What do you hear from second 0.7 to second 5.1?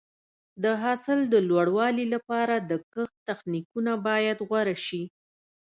حاصل د لوړوالي لپاره د کښت تخنیکونه باید غوره شي.